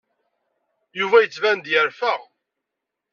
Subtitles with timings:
[0.99, 2.13] Yuba yettban-d yerfa.